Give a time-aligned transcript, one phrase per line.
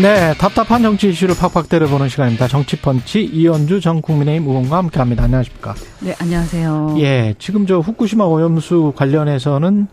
[0.00, 2.48] 네, 답답한 정치 이슈를 팍팍 때려보는 시간입니다.
[2.48, 5.24] 정치펀치 이현주 전 국민의힘 의원과 함께합니다.
[5.24, 5.74] 안녕하십니까?
[6.00, 6.96] 네, 안녕하세요.
[7.00, 9.88] 예, 지금 저 후쿠시마 오염수 관련해서는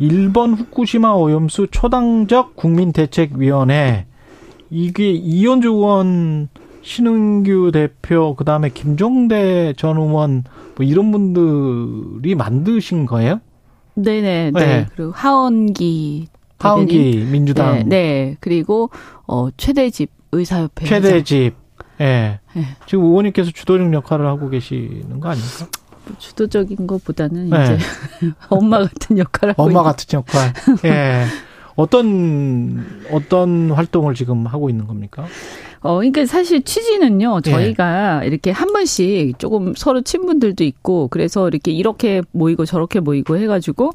[0.00, 4.06] 일본 후쿠시마 오염수 초당적 국민대책위원회
[4.70, 6.48] 이게 이현주 의원
[6.80, 10.42] 신은규 대표 그다음에 김종대 전 의원
[10.74, 13.40] 뭐 이런 분들이 만드신 거예요?
[13.94, 14.66] 네네 네.
[14.66, 14.86] 네.
[14.96, 16.26] 그리고 하원기
[16.62, 17.78] 하원기 민주당.
[17.80, 18.36] 네, 네.
[18.40, 18.90] 그리고
[19.26, 20.86] 어 최대집 의사협회.
[20.86, 21.54] 최대집.
[22.00, 22.40] 예.
[22.54, 22.64] 네.
[22.86, 25.66] 지금 의원님께서 주도적 역할을 하고 계시는 거 아닙니까?
[26.04, 27.64] 뭐 주도적인 것보다는 네.
[27.64, 27.78] 이제
[28.48, 30.52] 엄마 같은 역할을 하고 엄마 같은 역할.
[30.84, 31.26] 예.
[31.76, 35.24] 어떤 어떤 활동을 지금 하고 있는 겁니까?
[35.82, 37.50] 어, 그러니까 사실 취지는요, 예.
[37.50, 38.26] 저희가 네.
[38.28, 43.90] 이렇게 한 번씩 조금 서로 친분들도 있고, 그래서 이렇게 이렇게 모이고 저렇게 모이고 해가지고,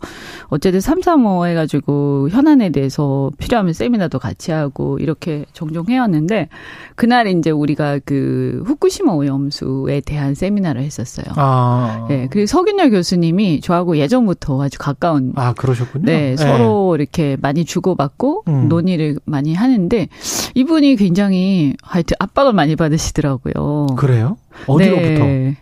[0.48, 6.50] 어쨌든 3, 3, 5 해가지고, 현안에 대해서 필요하면 세미나도 같이 하고, 이렇게 종종 해왔는데,
[6.96, 11.26] 그날 이제 우리가 그 후쿠시마 오염수에 대한 세미나를 했었어요.
[11.38, 12.06] 아.
[12.10, 15.32] 네, 그리고 서균열 교수님이 저하고 예전부터 아주 가까운.
[15.36, 16.06] 아, 그러셨군요.
[16.06, 16.38] 네, 네.
[16.38, 18.68] 서로 이렇게 많이 주고받고, 음.
[18.68, 20.10] 논의를 많이 하는데,
[20.54, 23.88] 이분이 굉장히 하여튼 압박을 많이 받으시더라고요.
[23.98, 24.38] 그래요?
[24.68, 25.24] 어디로부터?
[25.24, 25.58] 네.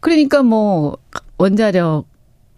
[0.00, 0.96] 그러니까 뭐
[1.38, 2.06] 원자력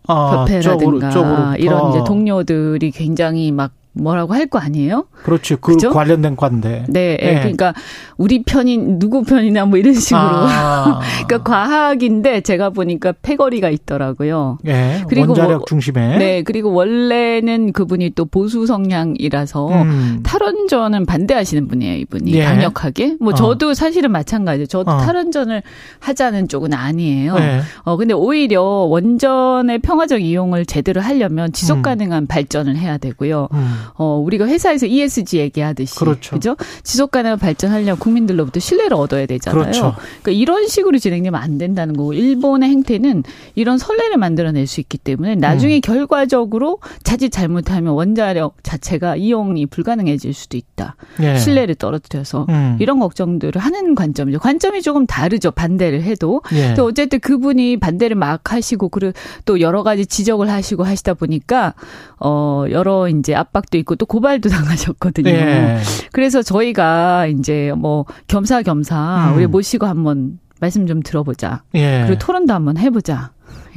[0.06, 5.06] 아, 협회라든가 쪽으로, 이런 이제 동료들이 굉장히 막 뭐라고 할 거 아니에요?
[5.22, 5.56] 그렇죠.
[5.58, 5.90] 그 그죠?
[5.90, 6.84] 관련된 관데.
[6.88, 7.38] 네, 네.
[7.40, 7.72] 그러니까
[8.16, 10.20] 우리 편인 누구 편이나 뭐 이런 식으로.
[10.20, 11.00] 아.
[11.28, 14.58] 그러니까 과학인데 제가 보니까 패거리가 있더라고요.
[14.64, 16.18] 네, 그리고 원자력 뭐, 중심에.
[16.18, 20.20] 네, 그리고 원래는 그분이 또 보수 성향이라서 음.
[20.24, 22.44] 탈원전은 반대하시는 분이에요, 이분이 예.
[22.44, 23.16] 강력하게.
[23.20, 23.34] 뭐 어.
[23.34, 23.74] 저도 어.
[23.74, 24.66] 사실은 마찬가지예요.
[24.66, 24.98] 저도 어.
[24.98, 25.62] 탈원전을
[26.00, 27.34] 하자는 쪽은 아니에요.
[27.38, 27.60] 네.
[27.84, 31.82] 어 근데 오히려 원전의 평화적 이용을 제대로 하려면 지속 음.
[31.82, 32.26] 가능한 음.
[32.26, 33.48] 발전을 해야 되고요.
[33.52, 33.74] 음.
[33.94, 35.96] 어, 우리가 회사에서 ESG 얘기하듯이.
[35.96, 36.36] 그렇죠.
[36.36, 36.56] 그죠?
[36.82, 39.60] 지속 가능한 발전하려면 국민들로부터 신뢰를 얻어야 되잖아요.
[39.60, 39.94] 그렇죠.
[40.22, 43.24] 그러니까 이런 식으로 진행되면 안 된다는 거고, 일본의 행태는
[43.54, 45.80] 이런 선례를 만들어낼 수 있기 때문에 나중에 음.
[45.80, 50.96] 결과적으로 자칫 잘못하면 원자력 자체가 이용이 불가능해질 수도 있다.
[51.22, 51.36] 예.
[51.36, 52.46] 신뢰를 떨어뜨려서.
[52.48, 52.76] 음.
[52.80, 54.38] 이런 걱정들을 하는 관점이죠.
[54.38, 55.50] 관점이 조금 다르죠.
[55.50, 56.42] 반대를 해도.
[56.52, 56.74] 예.
[56.74, 59.12] 또 어쨌든 그분이 반대를 막 하시고, 그리고
[59.44, 61.74] 또 여러 가지 지적을 하시고 하시다 보니까,
[62.18, 65.30] 어, 여러 이제 압박 압박도 있고 또 고발도 당하셨거든요.
[65.30, 65.78] 네.
[66.12, 69.36] 그래서 저희가 이제 뭐 겸사겸사 음.
[69.36, 71.62] 우리 모시고 한번 말씀 좀 들어보자.
[71.74, 72.04] 예.
[72.06, 73.30] 그리고 토론도 한번 해보자.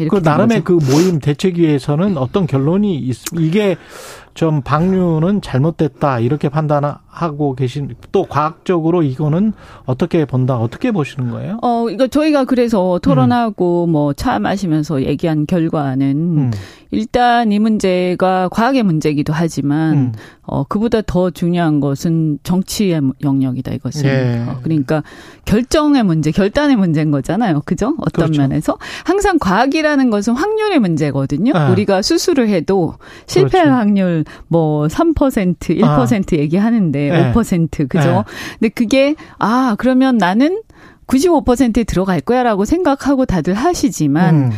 [0.10, 0.80] 그 나름의 거죠.
[0.80, 3.78] 그 모임 대책위에서는 어떤 결론이 있, 이게
[4.34, 9.54] 좀 방류는 잘못됐다 이렇게 판단하고 계신 또 과학적으로 이거는
[9.86, 11.60] 어떻게 본다 어떻게 보시는 거예요?
[11.62, 13.92] 어 이거 저희가 그래서 토론하고 음.
[13.92, 16.52] 뭐차 마시면서 얘기한 결과는 음.
[16.90, 20.12] 일단 이 문제가 과학의 문제이기도 하지만 음.
[20.42, 24.46] 어 그보다 더 중요한 것은 정치의 영역이다 이것은 예.
[24.48, 25.04] 어, 그러니까
[25.46, 27.96] 결정의 문제, 결단의 문제인 거잖아요, 그죠?
[28.00, 28.42] 어떤 그렇죠.
[28.42, 31.54] 면에서 항상 과학이라는 것은 확률의 문제거든요.
[31.56, 31.72] 아.
[31.72, 32.96] 우리가 수술을 해도
[33.28, 33.78] 실패할 그렇죠.
[33.78, 36.38] 확률 뭐 3% 1% 아.
[36.38, 37.34] 얘기하는데 네.
[37.34, 38.12] 5% 그죠?
[38.12, 38.24] 네.
[38.60, 40.62] 근데 그게 아 그러면 나는
[41.08, 44.52] 95%에 들어갈 거야라고 생각하고 다들 하시지만 음.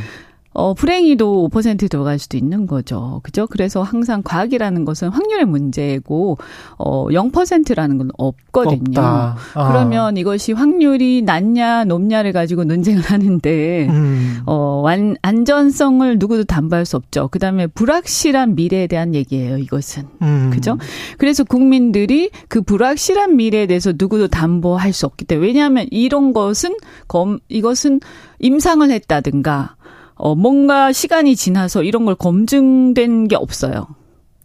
[0.55, 3.19] 어, 불행히도 5% 들어갈 수도 있는 거죠.
[3.23, 3.45] 그죠?
[3.45, 6.37] 그래서 항상 과학이라는 것은 확률의 문제고,
[6.77, 9.01] 어, 0%라는 건 없거든요.
[9.01, 9.35] 아.
[9.53, 14.39] 그러면 이것이 확률이 낮냐, 높냐를 가지고 논쟁을 하는데, 음.
[14.45, 17.27] 어, 완, 안전성을 누구도 담보할 수 없죠.
[17.27, 20.03] 그 다음에 불확실한 미래에 대한 얘기예요, 이것은.
[20.21, 20.51] 음.
[20.53, 20.77] 그죠?
[21.17, 26.77] 그래서 국민들이 그 불확실한 미래에 대해서 누구도 담보할 수 없기 때문에, 왜냐하면 이런 것은,
[27.09, 27.99] 검, 이것은
[28.39, 29.74] 임상을 했다든가,
[30.15, 33.87] 어, 뭔가 시간이 지나서 이런 걸 검증된 게 없어요.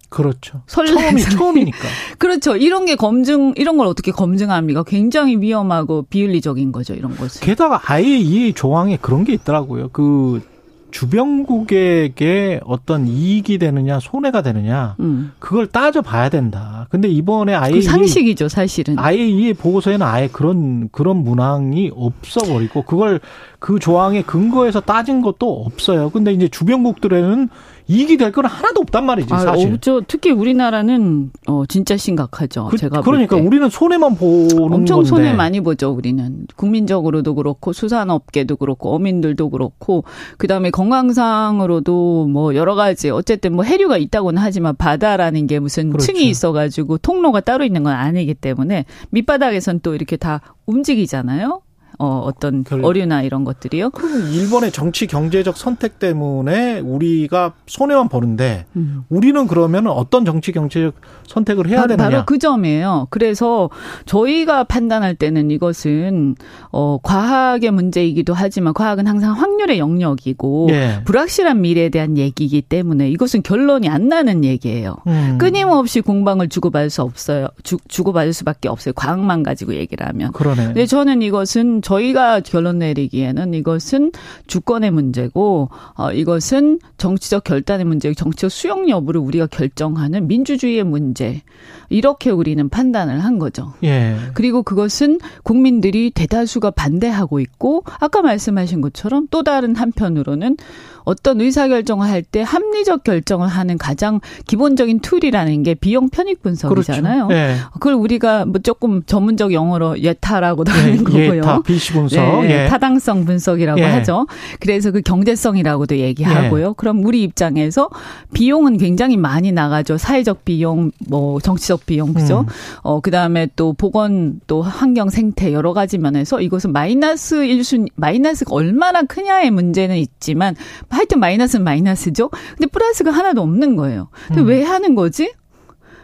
[0.08, 0.62] 그렇죠.
[0.66, 1.78] 처음이, 처음이니까.
[2.18, 2.56] 그렇죠.
[2.56, 4.82] 이런 게 검증, 이런 걸 어떻게 검증합니까?
[4.82, 7.40] 굉장히 위험하고 비윤리적인 거죠, 이런 것은.
[7.42, 9.90] 게다가 아예 이 조항에 그런 게 있더라고요.
[9.92, 10.42] 그,
[10.90, 15.32] 주변국에게 어떤 이익이 되느냐 손해가 되느냐 음.
[15.38, 16.86] 그걸 따져 봐야 된다.
[16.90, 18.98] 근데 이번에 아예 그 상식이죠 사실은.
[18.98, 23.20] 아예 이 보고서에는 아예 그런 그런 문항이 없어 버리고 그걸
[23.58, 26.10] 그 조항의 근거에서 따진 것도 없어요.
[26.10, 27.48] 근데 이제 주변국들에는
[27.90, 29.72] 이익이 될 건 하나도 없단 말이지 아, 사실.
[29.72, 30.02] 없죠.
[30.06, 32.68] 특히 우리나라는 어 진짜 심각하죠.
[32.70, 35.08] 그, 제가 그러니까 우리는 손해만 보는 엄청 건데.
[35.08, 35.90] 손해 많이 보죠.
[35.90, 40.04] 우리는 국민적으로도 그렇고 수산업계도 그렇고 어민들도 그렇고
[40.38, 46.06] 그다음에 건강상으로도 뭐 여러 가지 어쨌든 뭐 해류가 있다고는 하지만 바다라는 게 무슨 그렇죠.
[46.06, 51.62] 층이 있어가지고 통로가 따로 있는 건 아니기 때문에 밑바닥에선 또 이렇게 다 움직이잖아요.
[52.00, 52.82] 어, 어떤 결...
[52.82, 53.90] 어류나 이런 것들이요.
[53.90, 59.04] 그럼 일본의 정치 경제적 선택 때문에 우리가 손해만 보는데 음.
[59.10, 60.94] 우리는 그러면 어떤 정치 경제적
[61.28, 62.08] 선택을 해야 바로, 되느냐?
[62.08, 63.06] 바로 그 점이에요.
[63.10, 63.68] 그래서
[64.06, 66.36] 저희가 판단할 때는 이것은
[66.72, 71.02] 어, 과학의 문제이기도 하지만 과학은 항상 확률의 영역이고 예.
[71.04, 74.96] 불확실한 미래에 대한 얘기이기 때문에 이것은 결론이 안 나는 얘기예요.
[75.06, 75.36] 음.
[75.38, 77.48] 끊임없이 공방을 주고받을 수 없어요.
[77.62, 78.94] 주, 주고받을 수밖에 없어요.
[78.94, 80.32] 과학만 가지고 얘기를 하면.
[80.32, 80.64] 그러네.
[80.64, 84.12] 근데 저는 이것은 저희가 결론 내리기에는 이것은
[84.46, 91.42] 주권의 문제고 어 이것은 정치적 결단의 문제, 정치적 수용 여부를 우리가 결정하는 민주주의의 문제.
[91.90, 93.74] 이렇게 우리는 판단을 한 거죠.
[93.84, 94.16] 예.
[94.34, 100.56] 그리고 그것은 국민들이 대다수가 반대하고 있고 아까 말씀하신 것처럼 또 다른 한편으로는
[101.04, 107.26] 어떤 의사결정을 할 때 합리적 결정을 하는 가장 기본적인 tool이라는 게 비용 편익 분석이잖아요.
[107.26, 107.34] 그렇죠.
[107.34, 107.56] 네.
[107.72, 110.78] 그걸 우리가 뭐 조금 전문적 용어로 예타라고도 네.
[110.78, 111.36] 하는 거고요.
[111.36, 112.42] 예타, BC 분석.
[112.42, 112.64] 네.
[112.64, 112.68] 예.
[112.68, 113.84] 타당성 분석이라고 예.
[113.84, 114.26] 하죠.
[114.60, 116.68] 그래서 그 경제성이라고도 얘기하고요.
[116.68, 116.74] 예.
[116.76, 117.88] 그럼 우리 입장에서
[118.34, 119.96] 비용은 굉장히 많이 나가죠.
[119.96, 122.40] 사회적 비용, 뭐 정치적 비용, 그죠?
[122.40, 122.46] 음.
[122.82, 128.54] 어, 그 다음에 또 보건, 또 환경 생태 여러 가지 면에서 이것은 마이너스 1순, 마이너스가
[128.54, 130.54] 얼마나 크냐의 문제는 있지만
[130.88, 132.28] 하여튼 마이너스는 마이너스죠.
[132.28, 134.08] 근데 플러스가 하나도 없는 거예요.
[134.28, 134.46] 근데 음.
[134.46, 135.32] 왜 하는 거지?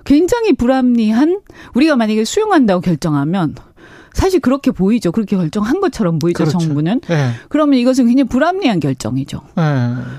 [0.05, 1.41] 굉장히 불합리한
[1.75, 3.55] 우리가 만약에 수용한다고 결정하면
[4.17, 5.13] 사실 그렇게 보이죠.
[5.13, 6.39] 그렇게 결정한 것처럼 보이죠.
[6.39, 6.59] 그렇죠.
[6.59, 7.01] 정부는.
[7.01, 7.33] 네.
[7.51, 9.43] 그러면 이것은 굉장히 불합리한 결정이죠.
[9.57, 9.63] 네.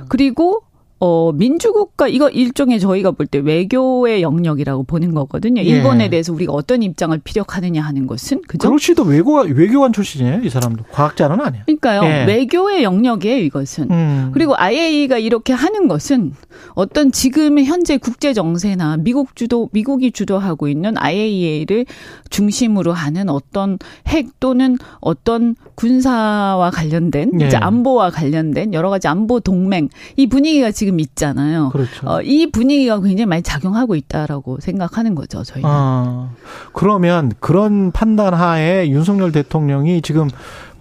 [0.08, 0.62] 그리고
[1.00, 5.62] 어, 민주국가, 이거 일종의 저희가 볼 때 외교의 영역이라고 보는 거거든요.
[5.62, 5.66] 예.
[5.66, 6.10] 일본에 예.
[6.10, 8.42] 대해서 우리가 어떤 입장을 피력하느냐 하는 것은.
[8.48, 8.70] 그죠?
[8.70, 10.86] 그렇지도 외교, 외교관 출신이에요, 이 사람도.
[10.92, 11.66] 과학자는 아니에요.
[11.66, 12.04] 그러니까요.
[12.04, 12.26] 예.
[12.26, 13.92] 외교의 영역이에요, 이것은.
[13.92, 14.32] 음.
[14.34, 16.34] 그리고 IAEA가 이렇게 하는 것은
[16.74, 21.86] 어떤 지금의 현재 국제 정세나 미국 주도, 미국이 주도하고 있는 IAEA를
[22.30, 23.78] 중심으로 하는 어떤
[24.08, 27.46] 핵 또는 어떤 군사와 관련된, 예.
[27.46, 31.70] 이제 안보와 관련된 여러 가지 안보 동맹, 이 분위기가 지금 있잖아요.
[31.70, 32.10] 그렇죠.
[32.10, 35.70] 어, 이 분위기가 굉장히 많이 작용하고 있다라고 생각하는 거죠, 저희는.
[35.72, 36.32] 아,
[36.74, 40.30] 그러면 그런 판단하에 윤석열 대통령이 지금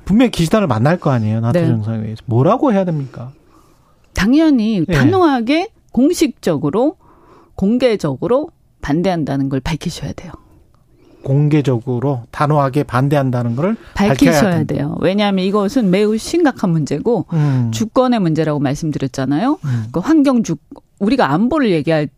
[0.06, 1.66] 분명히 기시단을 만날 거 아니에요, 나토 네.
[1.66, 2.22] 정상회의에서.
[2.24, 3.32] 뭐라고 해야 됩니까?
[4.14, 4.92] 당연히 예.
[4.92, 5.68] 단호하게 네.
[5.92, 6.96] 공식적으로
[7.54, 8.48] 공개적으로
[8.80, 10.32] 반대한다는 걸 밝히셔야 돼요.
[11.26, 14.96] 공개적으로 단호하게 반대한다는 걸 밝히셔야 돼요.
[15.00, 17.70] 왜냐하면 이것은 매우 심각한 문제고 음.
[17.72, 19.58] 주권의 문제라고 말씀드렸잖아요.
[19.64, 19.84] 음.
[19.90, 20.54] 그 환경 주
[21.00, 22.08] 우리가 안보를 얘기할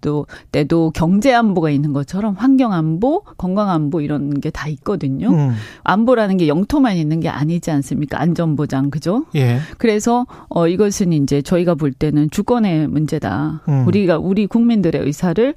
[0.52, 5.30] 때도 경제 안보가 있는 것처럼 환경 안보, 건강 안보 이런 게 다 있거든요.
[5.30, 5.54] 음.
[5.84, 8.20] 안보라는 게 영토만 있는 게 아니지 않습니까?
[8.20, 9.24] 안전 보장 그죠?
[9.34, 9.58] 예.
[9.78, 13.62] 그래서 어 이것은 이제 저희가 볼 때는 주권의 문제다.
[13.68, 13.86] 음.
[13.86, 15.54] 우리가 우리 국민들의 의사를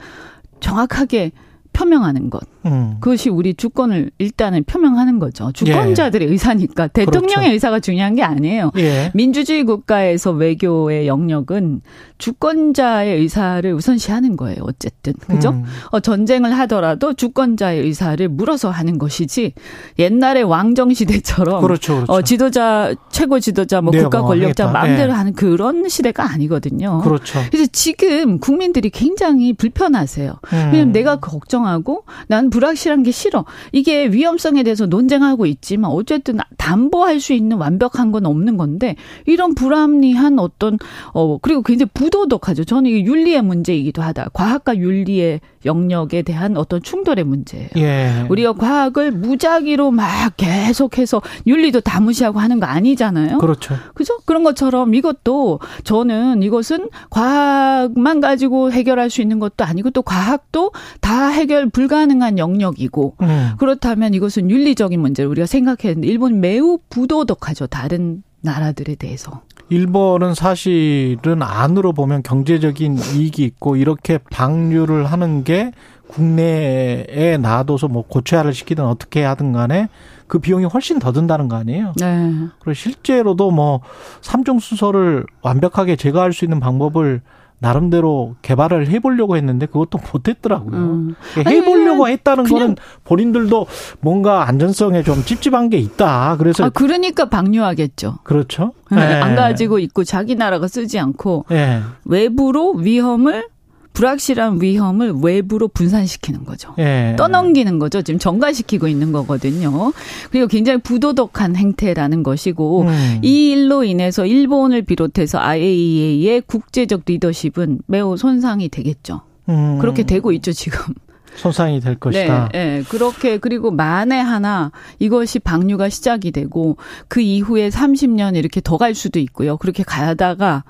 [0.61, 1.31] 정확하게
[1.73, 2.41] 표명하는 것.
[2.65, 2.97] 음.
[2.99, 5.51] 그것이 우리 주권을 일단은 표명하는 거죠.
[5.51, 6.31] 주권자들의 예.
[6.31, 7.53] 의사니까 대통령의 그렇죠.
[7.53, 8.71] 의사가 중요한 게 아니에요.
[8.77, 9.11] 예.
[9.13, 11.81] 민주주의 국가에서 외교의 영역은
[12.17, 14.57] 주권자의 의사를 우선시하는 거예요.
[14.61, 15.49] 어쨌든 그죠?
[15.49, 15.63] 음.
[15.89, 19.53] 어, 전쟁을 하더라도 주권자의 의사를 물어서 하는 것이지
[19.97, 22.13] 옛날에 왕정 시대처럼 그렇죠, 그렇죠.
[22.13, 24.71] 어, 지도자 최고 지도자 뭐 국가 권력자 하겠다.
[24.71, 25.15] 마음대로 예.
[25.15, 26.99] 하는 그런 시대가 아니거든요.
[26.99, 27.39] 그렇죠.
[27.49, 30.31] 그래서 지금 국민들이 굉장히 불편하세요.
[30.31, 30.69] 음.
[30.71, 33.45] 왜냐면 내가 걱정 하고 난 불확실한 게 싫어.
[33.71, 40.39] 이게 위험성에 대해서 논쟁하고 있지만 어쨌든 담보할 수 있는 완벽한 건 없는 건데 이런 불합리한
[40.39, 40.77] 어떤
[41.13, 42.63] 어 그리고 굉장히 부도덕하죠.
[42.63, 44.29] 저는 이게 윤리의 문제이기도 하다.
[44.33, 47.69] 과학과 윤리의 영역에 대한 어떤 충돌의 문제예요.
[47.77, 48.25] 예.
[48.29, 53.37] 우리가 과학을 무작위로 막 계속해서 윤리도 다 무시하고 하는 거 아니잖아요.
[53.37, 53.75] 그렇죠.
[53.93, 54.17] 그죠?
[54.25, 61.29] 그런 것처럼 이것도 저는 이것은 과학만 가지고 해결할 수 있는 것도 아니고 또 과학도 다
[61.29, 63.51] 해결 불가능한 영역이고 음.
[63.57, 67.67] 그렇다면 이것은 윤리적인 문제를 우리가 생각했는데 일본 매우 부도덕하죠.
[67.67, 69.41] 다른 나라들에 대해서.
[69.71, 75.71] 일본은 사실은 안으로 보면 경제적인 이익이 있고 이렇게 방류를 하는 게
[76.09, 79.87] 국내에 놔둬서 뭐 고체화를 시키든 어떻게 하든 간에
[80.27, 81.93] 그 비용이 훨씬 더 든다는 거 아니에요?
[82.01, 82.33] 네.
[82.59, 83.79] 그리고 실제로도 뭐
[84.19, 87.21] 삼중 수소를 완벽하게 제거할 수 있는 방법을
[87.61, 90.75] 나름대로 개발을 해보려고 했는데 그것도 못했더라고요.
[90.75, 91.15] 음.
[91.45, 93.67] 해보려고 했다는 거는 본인들도
[93.99, 96.37] 뭔가 안전성에 좀 찝찝한 게 있다.
[96.39, 98.17] 그래서 아, 그러니까 방류하겠죠.
[98.23, 98.73] 그렇죠.
[98.89, 98.99] 네.
[98.99, 101.81] 안 가지고 있고 자기 나라가 쓰지 않고 네.
[102.03, 103.45] 외부로 위험을
[103.93, 106.73] 불확실한 위험을 외부로 분산시키는 거죠.
[106.79, 107.15] 예.
[107.17, 108.01] 떠넘기는 거죠.
[108.01, 109.91] 지금 전가시키고 있는 거거든요.
[110.31, 113.19] 그리고 굉장히 부도덕한 행태라는 것이고 음.
[113.21, 119.21] 이 일로 인해서 일본을 비롯해서 IAEA의 국제적 리더십은 매우 손상이 되겠죠.
[119.49, 119.79] 음.
[119.79, 120.93] 그렇게 되고 있죠, 지금.
[121.35, 122.49] 손상이 될 것이다.
[122.51, 126.75] 네, 네, 그렇게 그리고 만에 하나 이것이 방류가 시작이 되고
[127.07, 129.55] 그 이후에 30년 이렇게 더 갈 수도 있고요.
[129.57, 130.63] 그렇게 가다가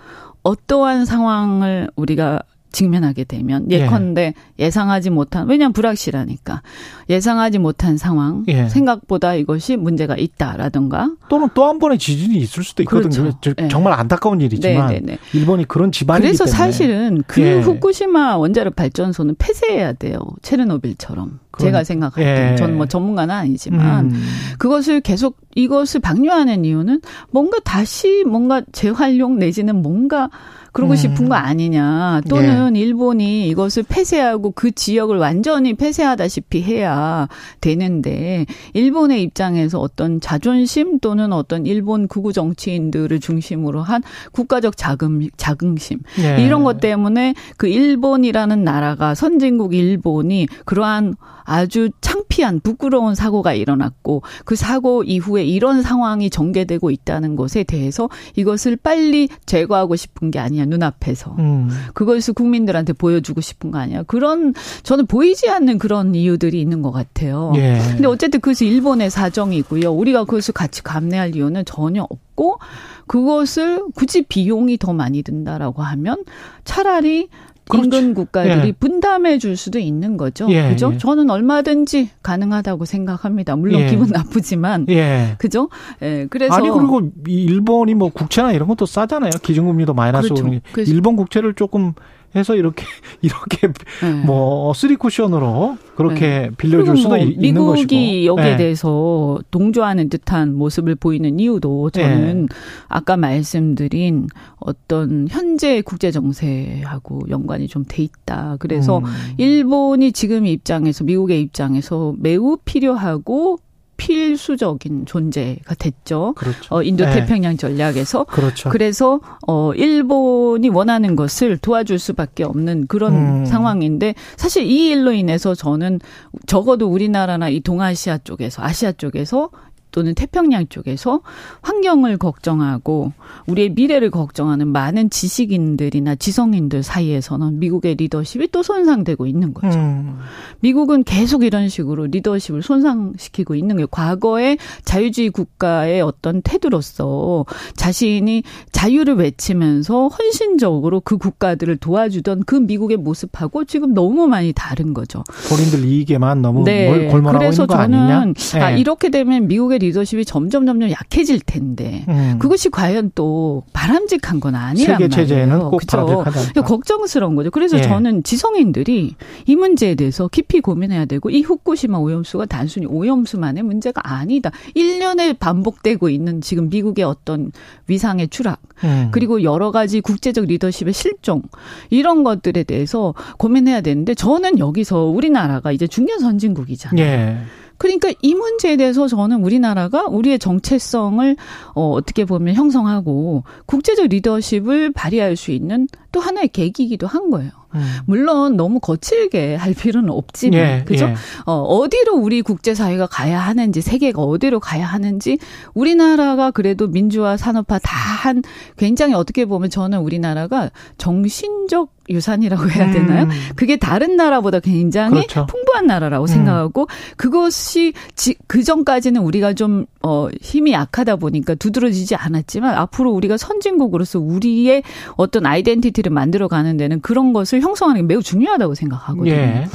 [0.43, 3.81] 어떠한 상황을 우리가 직면하게 되면 예.
[3.81, 4.69] 예컨대 예.
[4.69, 6.61] 상하지 못한 왜냐하면 불확실하니까
[7.09, 8.69] 예상하지 못한 상황 예.
[8.69, 13.31] 생각보다 이것이 문제가 있다라든가 또는 또 한 번의 지진이 있을 수도 있거든요.
[13.39, 13.53] 그렇죠.
[13.61, 13.67] 예.
[13.69, 14.99] 정말 안타까운 일이지만 네네네.
[15.05, 15.17] 네, 네.
[15.37, 16.57] 일본이 그런 집안이기 그래서 때문에.
[16.57, 17.59] 사실은 그 예.
[17.59, 20.19] 후쿠시마 원자력 발전소는 폐쇄해야 돼요.
[20.41, 24.23] 체르노빌처럼 제가 생각할 때 저는 뭐 전문가는 아니지만 음.
[24.57, 30.29] 그것을 계속 이것을 방류하는 이유는 뭔가 다시 뭔가 재활용 내지는 뭔가
[30.71, 30.95] 그러고 음.
[30.95, 32.21] 싶은 거 아니냐.
[32.29, 32.79] 또는 예.
[32.79, 37.27] 일본이 이것을 폐쇄하고 그 지역을 완전히 폐쇄하다시피 해야
[37.59, 44.01] 되는데 일본의 입장에서 어떤 자존심 또는 어떤 일본 구구 정치인들을 중심으로 한
[44.31, 46.43] 국가적 자금 자긍심 예.
[46.43, 51.15] 이런 것 때문에 그 일본이라는 나라가 선진국 일본이 그러한
[51.51, 58.77] 아주 창피한 부끄러운 사고가 일어났고 그 사고 이후에 이런 상황이 전개되고 있다는 것에 대해서 이것을
[58.77, 61.69] 빨리 제거하고 싶은 게 아니야 눈앞에서 음.
[61.93, 64.53] 그것을 국민들한테 보여주고 싶은 거 아니야 그런
[64.83, 67.51] 저는 보이지 않는 그런 이유들이 있는 것 같아요.
[67.57, 67.79] 예.
[67.91, 69.91] 근데 어쨌든 그것이 일본의 사정이고요.
[69.91, 72.59] 우리가 그것을 같이 감내할 이유는 전혀 없고
[73.07, 76.23] 그것을 굳이 비용이 더 많이 든다라고 하면
[76.63, 77.27] 차라리
[77.69, 77.85] 그렇죠.
[77.85, 78.71] 인근 국가들이 예.
[78.73, 80.47] 분담해 줄 수도 있는 거죠.
[80.49, 80.91] 예, 그죠?
[80.93, 80.97] 예.
[80.97, 83.55] 저는 얼마든지 가능하다고 생각합니다.
[83.55, 83.87] 물론 예.
[83.87, 84.87] 기분 나쁘지만.
[84.89, 85.35] 예.
[85.37, 85.69] 그죠?
[86.01, 86.27] 예.
[86.29, 89.31] 그래서 아니 그리고 일본이 뭐 국채나 이런 것도 싸잖아요.
[89.41, 90.91] 기준금리도 마이너스 그렇죠.
[90.91, 91.93] 일본 국채를 조금
[92.35, 92.85] 해서 이렇게
[93.21, 93.67] 이렇게
[94.01, 94.23] 네.
[94.25, 96.51] 뭐 쓰리 쿠션으로 그렇게 네.
[96.57, 98.57] 빌려줄 수도 뭐 있는 것이고 미국이 여기에 네.
[98.57, 102.55] 대해서 동조하는 듯한 모습을 보이는 이유도 저는 네.
[102.87, 108.55] 아까 말씀드린 어떤 현재 국제 정세하고 연관이 좀 돼 있다.
[108.59, 109.05] 그래서 음.
[109.37, 113.59] 일본이 지금 입장에서 미국의 입장에서 매우 필요하고
[114.01, 116.33] 필수적인 존재가 됐죠.
[116.35, 116.75] 그렇죠.
[116.75, 117.57] 어, 인도 태평양 네.
[117.57, 118.71] 전략에서 그렇죠.
[118.71, 123.45] 그래서 어 일본이 원하는 것을 도와줄 수밖에 없는 그런 음.
[123.45, 125.99] 상황인데 사실 이 일로 인해서 저는
[126.47, 129.51] 적어도 우리나라나 이 동아시아 쪽에서 아시아 쪽에서
[129.91, 131.21] 또는 태평양 쪽에서
[131.61, 133.11] 환경을 걱정하고
[133.47, 139.77] 우리의 미래를 걱정하는 많은 지식인들이나 지성인들 사이에서는 미국의 리더십이 또 손상되고 있는 거죠.
[139.77, 140.19] 음.
[140.61, 147.45] 미국은 계속 이런 식으로 리더십을 손상시키고 있는 게 과거의 자유주의 국가의 어떤 태도로서
[147.75, 155.23] 자신이 자유를 외치면서 헌신적으로 그 국가들을 도와주던 그 미국의 모습하고 지금 너무 많이 다른 거죠.
[155.49, 157.07] 본인들 이익에만 너무 네.
[157.07, 158.25] 골몰하고 있는 거 아니냐?
[158.25, 158.59] 네.
[158.59, 162.37] 아, 이렇게 되면 미국의 리더십이 점점 점점 약해질 텐데 음.
[162.39, 166.23] 그것이 과연 또 바람직한 건 아니란 세계 체제는 꼭 그렇죠.
[166.63, 167.51] 걱정스러운 거죠.
[167.51, 167.81] 그래서 예.
[167.81, 174.51] 저는 지성인들이 이 문제에 대해서 깊이 고민해야 되고 이 후쿠시마 오염수가 단순히 오염수만의 문제가 아니다.
[174.75, 177.51] 1년에 반복되고 있는 지금 미국의 어떤
[177.87, 179.09] 위상의 추락 음.
[179.11, 181.41] 그리고 여러 가지 국제적 리더십의 실종
[181.89, 187.05] 이런 것들에 대해서 고민해야 되는데 저는 여기서 우리나라가 이제 중견 선진국이잖아요.
[187.05, 187.37] 예.
[187.81, 191.35] 그러니까 이 문제에 대해서 저는 우리나라가 우리의 정체성을
[191.73, 197.49] 어, 어떻게 보면 형성하고 국제적 리더십을 발휘할 수 있는 또 하나의 계기이기도 한 거예요.
[197.73, 197.81] 음.
[198.05, 201.05] 물론 너무 거칠게 할 필요는 없지만 예, 그죠?
[201.05, 201.15] 예.
[201.45, 205.39] 어, 어디로 우리 국제 사회가 가야 하는지 세계가 어디로 가야 하는지
[205.73, 208.43] 우리나라가 그래도 민주화 산업화 다 한
[208.77, 213.23] 굉장히 어떻게 보면 저는 우리나라가 정신적 유산이라고 해야 되나요?
[213.25, 213.29] 음.
[213.55, 215.45] 그게 다른 나라보다 굉장히 그렇죠.
[215.45, 216.27] 풍부한 나라라고 음.
[216.27, 223.37] 생각하고 그것이 지, 그 전까지는 우리가 좀 어, 힘이 약하다 보니까 두드러지지 않았지만 앞으로 우리가
[223.37, 224.83] 선진국으로서 우리의
[225.15, 229.31] 어떤 아이덴티티를 만들어 가는 데는 그런 것을 형성하는 게 매우 중요하다고 생각하거든요.
[229.31, 229.67] 예.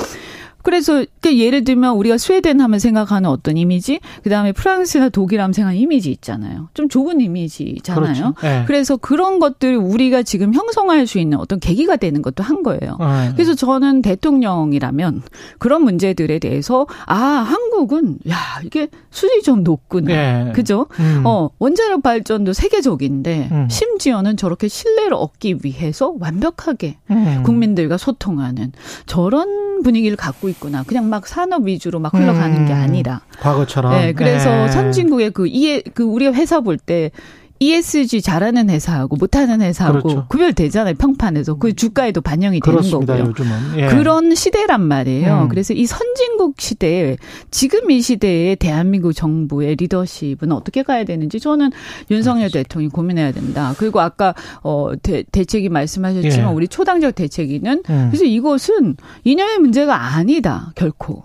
[0.66, 5.52] 그래서 그 예를 들면 우리가 스웨덴 하면 생각하는 어떤 이미지, 그 다음에 프랑스나 독일 하면
[5.52, 6.70] 생각하는 이미지 있잖아요.
[6.74, 8.02] 좀 좁은 이미지잖아요.
[8.02, 8.34] 그렇죠.
[8.42, 8.64] 네.
[8.66, 12.96] 그래서 그런 것들을 우리가 지금 형성할 수 있는 어떤 계기가 되는 것도 한 거예요.
[12.98, 13.32] 네.
[13.34, 15.22] 그래서 저는 대통령이라면
[15.58, 20.06] 그런 문제들에 대해서 아 한국은 야 이게 수준이 좀 높구나,
[20.46, 20.52] 네.
[20.52, 20.88] 그죠?
[20.98, 21.22] 음.
[21.24, 23.68] 어 원자력 발전도 세계적인데 음.
[23.70, 27.44] 심지어는 저렇게 신뢰를 얻기 위해서 완벽하게 음.
[27.44, 28.72] 국민들과 소통하는
[29.06, 30.82] 저런 분위기를 갖고 있 구나.
[30.82, 32.78] 그냥 막 산업 위주로 막 흘러가는 게 음.
[32.78, 33.92] 아니라 과거처럼.
[33.92, 34.68] 네, 그래서 네.
[34.70, 37.10] 선진국의 그 이해 그 우리가 회사 볼 때
[37.58, 40.26] ESG 잘하는 회사하고 못하는 회사하고 그렇죠.
[40.28, 43.32] 구별되잖아요 평판에서 그 주가에도 반영이 되는 거고요.
[43.76, 43.86] 예.
[43.86, 45.42] 그런 시대란 말이에요.
[45.42, 45.48] 음.
[45.48, 47.16] 그래서 이 선진국 시대에
[47.50, 51.70] 지금 이 시대에 대한민국 정부의 리더십은 어떻게 가야 되는지 저는
[52.10, 52.62] 윤석열 그렇죠.
[52.62, 53.74] 대통령이 고민해야 된다.
[53.78, 56.54] 그리고 아까 어 대, 대책이 말씀하셨지만 예.
[56.54, 58.08] 우리 초당적 대책위는 음.
[58.10, 61.24] 그래서 이것은 이념의 문제가 아니다 결코.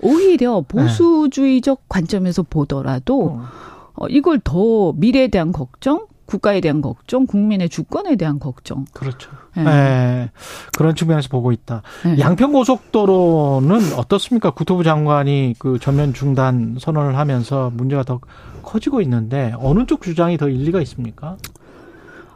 [0.00, 1.84] 오히려 보수주의적 네.
[1.88, 3.48] 관점에서 보더라도 어.
[3.98, 8.84] 어, 이걸 더 미래에 대한 걱정, 국가에 대한 걱정, 국민의 주권에 대한 걱정.
[8.92, 9.30] 그렇죠.
[9.56, 9.64] 네.
[9.64, 10.30] 네.
[10.76, 11.82] 그런 측면에서 보고 있다.
[12.04, 12.18] 네.
[12.18, 14.50] 양평 고속도로는 어떻습니까?
[14.50, 18.20] 국토부 장관이 그 전면 중단 선언을 하면서 문제가 더
[18.62, 21.36] 커지고 있는데 어느 쪽 주장이 더 일리가 있습니까?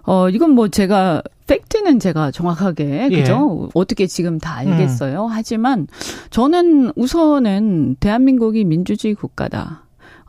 [0.04, 3.20] 어, 이건 뭐 제가 팩트는 제가 정확하게 예.
[3.20, 3.66] 그죠?
[3.66, 3.70] 예.
[3.74, 5.26] 어떻게 지금 다 알겠어요.
[5.26, 5.30] 음.
[5.30, 5.86] 하지만
[6.30, 9.81] 저는 우선은 대한민국이 민주주의 국가다.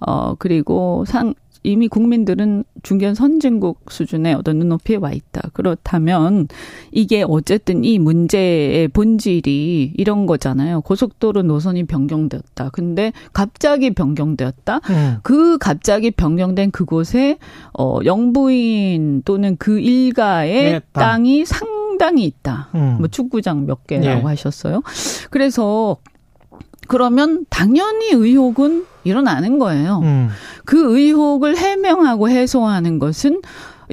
[0.08, 1.34] 어, 그리고 상,
[1.64, 5.50] 이미 국민들은 중견 선진국 수준의 어떤 눈높이에 와 있다.
[5.54, 6.50] 그렇다면
[6.92, 10.82] 이게 어쨌든 이 문제의 본질이 이런 거잖아요.
[10.82, 12.70] 고속도로 노선이 변경되었다.
[12.72, 14.82] 근데 갑자기 변경되었다.
[14.90, 15.18] 음.
[15.24, 17.38] 그 갑자기 변경된 그곳에
[17.78, 22.70] 어 영부인 또는 그 일가의 네, 땅이 상당히 있다.
[22.76, 22.98] 음.
[23.00, 24.26] 뭐 축구장 몇 개라고 네.
[24.28, 24.82] 하셨어요.
[25.30, 25.98] 그래서
[26.88, 30.00] 그러면 당연히 의혹은 일어나는 거예요.
[30.04, 30.30] 음.
[30.66, 33.42] 그 의혹을 해명하고 해소하는 것은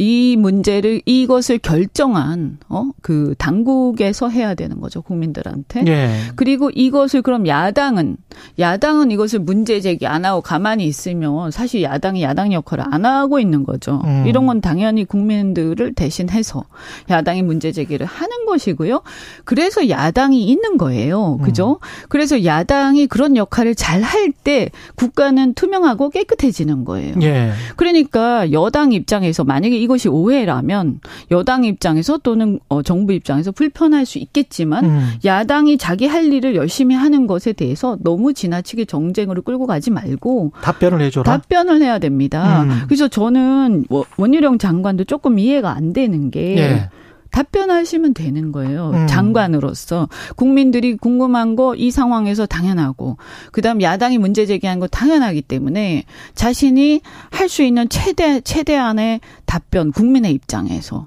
[0.00, 5.84] 이 문제를 이것을 결정한 어 그 당국에서 해야 되는 거죠 국민들한테.
[5.86, 6.10] 예.
[6.36, 8.16] 그리고 이것을 그럼 야당은
[8.58, 13.64] 야당은 이것을 문제 제기 안 하고 가만히 있으면 사실 야당이 야당 역할을 안 하고 있는
[13.64, 14.02] 거죠.
[14.04, 14.24] 음.
[14.26, 16.64] 이런 건 당연히 국민들을 대신해서
[17.08, 19.02] 야당이 문제 제기를 하는 것이고요.
[19.44, 21.38] 그래서 야당이 있는 거예요.
[21.38, 21.78] 그죠?
[21.82, 22.06] 음.
[22.08, 27.14] 그래서 야당이 그런 역할을 잘 할 때 국가는 투명하고 깨끗해지는 거예요.
[27.22, 27.52] 예.
[27.76, 31.00] 그러니까 여당 입장에서 만약에 이 것이 오해라면
[31.32, 35.08] 여당 입장에서 또는 어, 정부 입장에서 불편할 수 있겠지만 음.
[35.24, 41.00] 야당이 자기 할 일을 열심히 하는 것에 대해서 너무 지나치게 정쟁으로 끌고 가지 말고 답변을
[41.02, 41.24] 해줘라.
[41.24, 42.62] 답변을 해야 됩니다.
[42.62, 42.82] 음.
[42.86, 43.84] 그래서 저는
[44.16, 46.90] 원희룡 장관도 조금 이해가 안 되는 게 예.
[47.30, 48.90] 답변하시면 되는 거예요.
[48.94, 49.06] 음.
[49.06, 53.16] 장관으로서 국민들이 궁금한 거 이 상황에서 당연하고
[53.52, 60.32] 그다음 야당이 문제 제기한 거 당연하기 때문에 자신이 할 수 있는 최대 최대한의 답변 국민의
[60.32, 61.06] 입장에서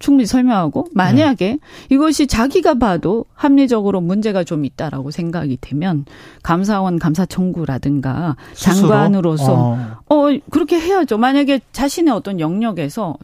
[0.00, 1.58] 충분히 설명하고 만약에 네.
[1.90, 6.04] 이것이 자기가 봐도 합리적으로 문제가 좀 있다라고 생각이 되면
[6.42, 9.96] 감사원 감사 청구라든가 장관으로서 어.
[10.08, 11.18] 어 그렇게 해야죠.
[11.18, 13.16] 만약에 자신의 어떤 영역에서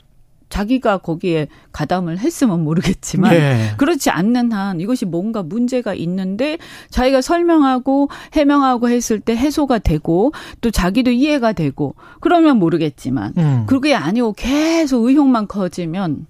[0.49, 3.71] 자기가 거기에 가담을 했으면 모르겠지만 네.
[3.77, 6.59] 그렇지 않는 한 이것이 뭔가 문제가 있는데
[6.91, 13.65] 자기가 설명하고 해명하고 했을 때 해소가 되고 또 자기도 이해가 되고 그러면 모르겠지만 음.
[13.67, 16.27] 그게 아니고 계속 의혹만 커지면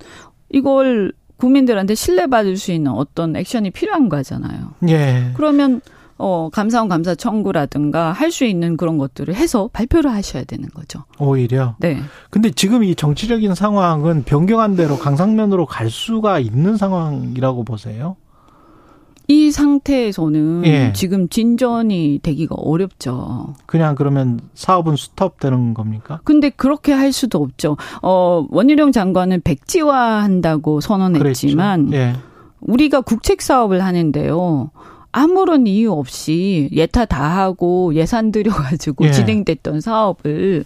[0.51, 4.75] 이걸 국민들한테 신뢰받을 수 있는 어떤 액션이 필요한 거잖아요.
[4.89, 5.33] 예.
[5.35, 5.81] 그러면
[6.19, 11.05] 어, 감사원 감사 청구라든가 할 수 있는 그런 것들을 해서 발표를 하셔야 되는 거죠.
[11.21, 11.77] 오히려?
[11.79, 12.01] 네.
[12.31, 18.17] 근데 지금 이 정치적인 상황은 변경한 대로 강상면으로 갈 수가 있는 상황이라고 보세요?
[19.27, 20.93] 이 상태에서는 예.
[20.95, 23.55] 지금 진전이 되기가 어렵죠.
[23.65, 26.21] 그냥 그러면 사업은 스톱되는 겁니까?
[26.25, 27.77] 근데 그렇게 할 수도 없죠.
[28.03, 32.15] 어, 원희룡 장관은 백지화한다고 선언했지만 예.
[32.61, 34.71] 우리가 국책 사업을 하는데요.
[35.17, 39.13] 아무런 이유 없이 예타 다 하고 예산 들여가지고 예.
[39.13, 40.65] 진행됐던 사업을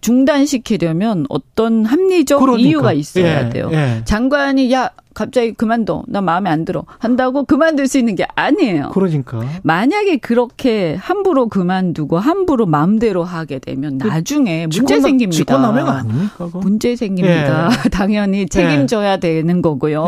[0.00, 2.68] 중단시키려면 어떤 합리적 그러니까.
[2.68, 3.50] 이유가 있어야 예.
[3.50, 3.70] 돼요.
[3.72, 4.02] 예.
[4.04, 8.90] 장관이 야 갑자기 그만둬 나 마음에 안 들어 한다고 그만둘 수 있는 게 아니에요.
[8.92, 15.36] 그러니까 만약에 그렇게 함부로 그만두고 함부로 마음대로 하게 되면 그 나중에 문제 생깁니다.
[15.36, 16.50] 직권남용 아닙니까?
[16.54, 17.68] 문제 생깁니다.
[17.70, 17.88] 예.
[17.90, 20.06] 당연히 책임져야 되는 거고요.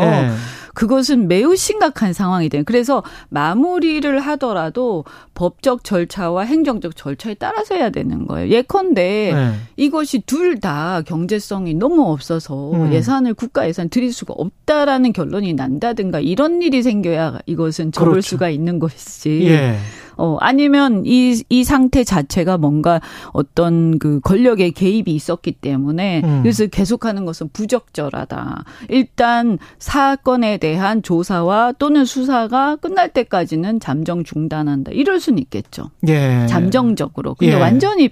[0.75, 0.79] 예.
[0.85, 2.63] 그것은 매우 심각한 상황이 돼요.
[2.65, 8.49] 그래서 마무리를 하더라도 법적 절차와 행정적 절차에 따라서 해야 되는 거예요.
[8.49, 9.53] 예컨대 네.
[9.77, 12.93] 이것이 둘 다 경제성이 너무 없어서 음.
[12.93, 18.29] 예산을 국가 예산 드릴 수가 없다라는 결론이 난다든가 이런 일이 생겨야 이것은 접을 그렇죠.
[18.29, 19.47] 수가 있는 것이지.
[19.47, 19.77] 예.
[20.17, 23.01] 어, 아니면 이, 이 상태 자체가 뭔가
[23.31, 26.39] 어떤 그 권력의 개입이 있었기 때문에 음.
[26.43, 28.63] 그래서 계속하는 것은 부적절하다.
[28.89, 34.91] 일단 사건에 대한 조사와 또는 수사가 끝날 때까지는 잠정 중단한다.
[34.91, 35.89] 이럴 수는 있겠죠.
[36.07, 36.45] 예.
[36.47, 37.35] 잠정적으로.
[37.35, 37.59] 근데 예.
[37.59, 38.09] 완전히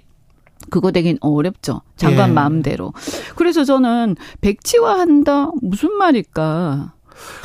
[0.70, 1.82] 그거 되긴 어렵죠.
[1.96, 2.34] 장관 예.
[2.34, 2.94] 마음대로.
[3.36, 6.94] 그래서 저는 백지화한다 무슨 말일까?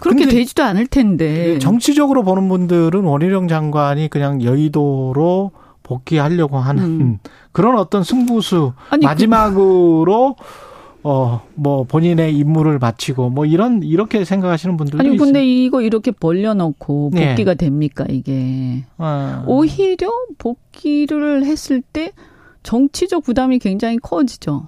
[0.00, 1.59] 그렇게 되지도 않을 텐데.
[1.59, 5.52] 정치적으로 보는 분들은 원희룡 장관이 그냥 여의도로
[5.83, 7.18] 복귀하려고 하는 음.
[7.52, 10.44] 그런 어떤 승부수 아니, 그 마지막으로 그...
[11.04, 15.66] 어, 뭐, 본인의 임무를 마치고, 뭐, 이런, 이렇게 생각하시는 분들도 아니, 근데 있어요.
[15.66, 17.31] 이거 이렇게 벌려놓고 네.
[17.31, 17.66] 복귀가 네.
[17.66, 18.85] 됩니까, 이게.
[18.98, 19.44] 아.
[19.46, 22.11] 오히려 복귀를 했을 때
[22.64, 24.66] 정치적 부담이 굉장히 커지죠.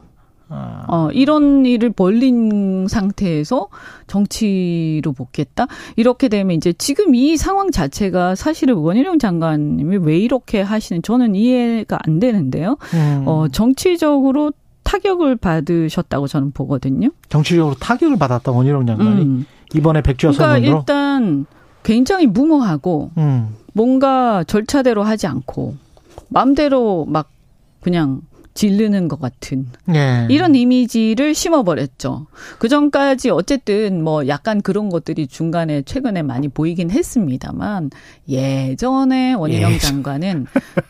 [0.51, 0.85] 아.
[0.89, 3.69] 어, 이런 일을 벌린 상태에서
[4.09, 5.67] 정치로 복귀했다?
[5.97, 11.99] 이렇게 되면 이제 지금 이 상황 자체가 사실은 원희룡 장관님이 왜 이렇게 하시는 저는 이해가
[12.05, 12.77] 안 되는데요.
[12.95, 13.25] 음.
[13.27, 17.11] 어, 정치적으로 타격을 받으셨다고 저는 보거든요.
[17.29, 19.47] 정치적으로 타격을 받았다 원희룡 장관이 음.
[19.75, 20.79] 이번에 백지화 그러니까 선언으로.
[20.79, 21.47] 일단
[21.85, 23.55] 굉장히 무모하고 음.
[23.73, 25.77] 뭔가 절차대로 하지 않고
[26.29, 27.31] 마음대로 막
[27.81, 28.21] 그냥
[28.55, 30.27] 질르는 것 같은 네.
[30.29, 32.27] 이런 이미지를 심어버렸죠.
[32.59, 37.91] 그 전까지 어쨌든 뭐 약간 그런 것들이 중간에 최근에 많이 보이긴 했습니다만
[38.29, 39.79] 예전에 원희룡 예.
[39.79, 40.47] 장관은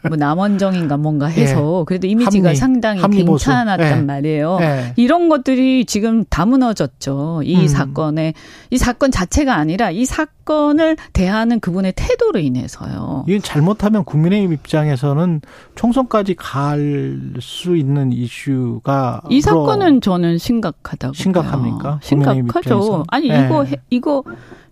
[0.08, 1.84] 뭐 남원정인가 뭔가 해서 예.
[1.86, 4.02] 그래도 이미지가 합리, 상당히 합리 괜찮았단 예.
[4.02, 4.58] 말이에요.
[4.60, 4.94] 예.
[4.96, 7.42] 이런 것들이 지금 다 무너졌죠.
[7.44, 7.68] 이 음.
[7.68, 8.34] 사건에
[8.70, 13.24] 이 사건 자체가 아니라 이 사건을 대하는 그분의 태도로 인해서요.
[13.28, 15.42] 이게 잘못하면 국민의힘 입장에서는
[15.74, 21.98] 총선까지 갈수 있는 이슈가 이 사건은 저는 심각하다고 심각합니까?
[22.00, 23.04] 심각하죠.
[23.08, 23.44] 아니 네.
[23.44, 24.24] 이거 이거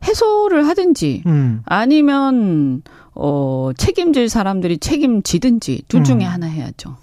[0.04, 1.62] 해소를 하든지 음.
[1.66, 2.82] 아니면
[3.14, 6.30] 어 책임질 사람들이 책임지든지 둘 중에 음.
[6.30, 6.96] 하나 해야죠.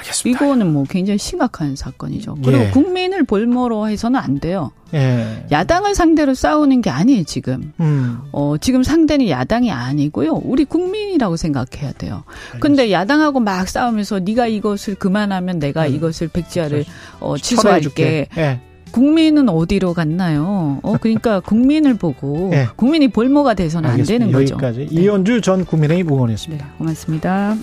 [0.00, 0.44] 알겠습니다.
[0.44, 2.36] 이거는 뭐 굉장히 심각한 사건이죠.
[2.44, 2.70] 그리고 예.
[2.70, 4.72] 국민을 볼모로 해서는 안 돼요.
[4.94, 5.44] 예.
[5.50, 7.72] 야당을 상대로 싸우는 게 아니에요, 지금.
[7.80, 8.18] 음.
[8.32, 10.40] 어, 지금 상대는 야당이 아니고요.
[10.44, 12.24] 우리 국민이라고 생각해야 돼요.
[12.26, 12.58] 알겠습니다.
[12.60, 15.94] 근데 야당하고 막 싸우면서 네가 이것을 그만하면 내가 음.
[15.94, 16.84] 이것을 백지화를
[17.20, 18.28] 어, 취소할게.
[18.36, 18.60] 예.
[18.90, 20.80] 국민은 어디로 갔나요?
[20.82, 22.66] 어, 그러니까 국민을 보고 예.
[22.74, 24.24] 국민이 볼모가 돼서는 알겠습니다.
[24.24, 24.54] 안 되는 거죠.
[24.54, 25.02] 여기까지 네.
[25.02, 26.64] 이현주 전 국민의힘 의원이었습니다.
[26.66, 27.56] 네, 고맙습니다.